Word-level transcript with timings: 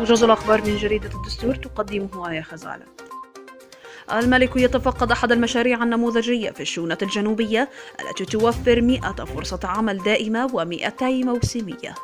موجز 0.00 0.24
الأخبار 0.24 0.62
من 0.62 0.76
جريدة 0.76 1.10
الدستور 1.14 1.54
تقدمه 1.54 2.30
آية 2.30 2.40
خزالة. 2.40 2.84
الملك 4.12 4.56
يتفقد 4.56 5.12
أحد 5.12 5.32
المشاريع 5.32 5.82
النموذجية 5.82 6.50
في 6.50 6.60
الشونة 6.60 6.98
الجنوبية 7.02 7.68
التي 8.00 8.24
توفر 8.24 8.80
100 8.80 9.00
فرصة 9.12 9.60
عمل 9.64 9.98
دائمة 9.98 10.48
و200 10.48 11.02
موسمية. 11.02 11.94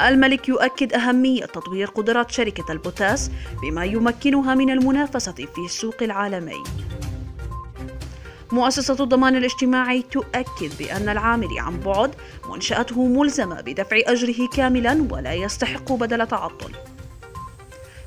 الملك 0.00 0.48
يؤكد 0.48 0.92
أهمية 0.92 1.44
تطوير 1.44 1.88
قدرات 1.88 2.30
شركة 2.30 2.72
البوتاس 2.72 3.30
بما 3.62 3.84
يمكنها 3.84 4.54
من 4.54 4.70
المنافسة 4.70 5.32
في 5.32 5.64
السوق 5.64 6.02
العالمي. 6.02 6.62
مؤسسة 8.52 8.96
الضمان 9.00 9.36
الاجتماعي 9.36 10.02
تؤكد 10.02 10.78
بأن 10.78 11.08
العامل 11.08 11.58
عن 11.58 11.80
بعد 11.80 12.14
منشأته 12.50 13.06
ملزمة 13.06 13.60
بدفع 13.60 13.96
أجره 14.06 14.48
كاملا 14.52 15.06
ولا 15.10 15.34
يستحق 15.34 15.92
بدل 15.92 16.26
تعطل. 16.26 16.72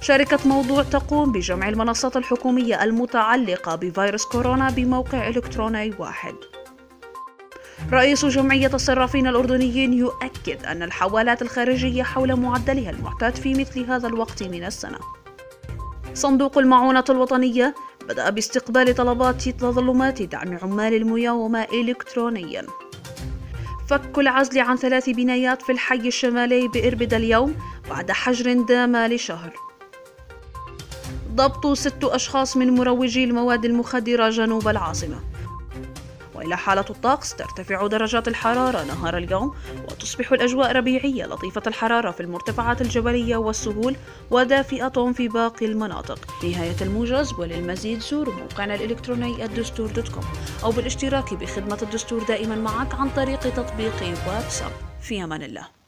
شركة 0.02 0.40
موضوع 0.45 0.84
تقوم 0.84 1.31
بجمع 1.31 1.70
المنصات 1.70 2.17
الحكومية 2.17 2.84
المتعلقة 2.84 3.76
بفيروس 3.76 4.26
كورونا 4.26 4.70
بموقع 4.70 5.27
إلكتروني 5.27 5.94
واحد. 6.00 6.36
رئيس 7.91 8.25
جمعية 8.25 8.72
الصرافين 8.73 9.28
الأردنيين 9.28 9.94
يؤكد 9.94 10.66
أن 10.66 10.84
الحوالات 10.84 11.41
الخارجية 11.41 12.03
حول 12.03 12.36
معدلها 12.36 12.89
المعتاد 12.89 13.36
في 13.36 13.53
مثل 13.53 13.86
هذا 13.86 14.08
الوقت 14.08 14.44
من 14.44 14.64
السنة. 14.64 15.00
صندوق 16.14 16.58
المعونة 16.58 17.03
الوطنية 17.09 17.75
بدأ 18.09 18.30
باستقبال 18.30 18.95
طلبات 18.95 19.49
تظلمات 19.49 20.21
دعم 20.21 20.57
عمال 20.61 20.94
المياومة 20.94 21.67
إلكترونيا. 21.73 22.66
فك 23.88 24.20
العزل 24.20 24.59
عن 24.59 24.75
ثلاث 24.75 25.09
بنايات 25.09 25.61
في 25.61 25.71
الحي 25.71 26.08
الشمالي 26.08 26.67
بإربد 26.67 27.13
اليوم 27.13 27.55
بعد 27.89 28.11
حجر 28.11 28.53
دام 28.63 28.97
لشهر. 28.97 29.53
ضبط 31.36 31.67
ست 31.67 32.03
أشخاص 32.03 32.58
من 32.58 32.75
مروجي 32.75 33.23
المواد 33.23 33.66
المخدرة 33.66 34.30
جنوب 34.30 34.67
العاصمة. 34.67 35.19
وإلى 36.44 36.58
حالة 36.58 36.86
الطقس 36.89 37.36
ترتفع 37.36 37.88
درجات 37.88 38.27
الحرارة 38.27 38.83
نهار 38.83 39.17
اليوم 39.17 39.55
وتصبح 39.91 40.31
الأجواء 40.31 40.72
ربيعية 40.72 41.25
لطيفة 41.25 41.61
الحرارة 41.67 42.11
في 42.11 42.19
المرتفعات 42.19 42.81
الجبلية 42.81 43.38
والسهول 43.38 43.95
ودافئة 44.31 45.11
في 45.13 45.27
باقي 45.27 45.66
المناطق. 45.66 46.44
نهاية 46.44 46.81
الموجز 46.81 47.33
وللمزيد 47.33 48.00
زوروا 48.00 48.33
موقعنا 48.33 48.75
الإلكتروني 48.75 49.45
الدستور 49.45 49.88
دوت 49.91 50.09
كوم 50.09 50.23
أو 50.63 50.72
بالاشتراك 50.72 51.33
بخدمة 51.33 51.80
الدستور 51.81 52.23
دائما 52.23 52.55
معك 52.55 52.95
عن 52.95 53.09
طريق 53.09 53.39
تطبيق 53.39 54.03
واتساب. 54.28 54.72
في 55.02 55.23
أمان 55.23 55.44
الله. 55.44 55.83